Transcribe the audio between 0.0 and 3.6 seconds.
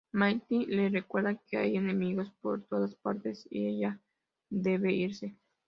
Myrtle le recuerda que hay enemigos por todas partes